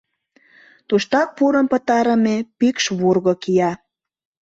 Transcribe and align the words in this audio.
Туштак 0.87 1.29
пурын 1.37 1.65
пытарыме 1.71 2.35
пикш 2.59 2.85
вурго 2.99 3.33
кия. 3.43 3.71